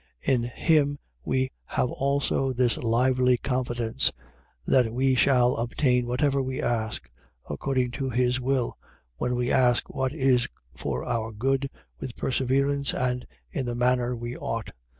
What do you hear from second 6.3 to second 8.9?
we ask, according to his will,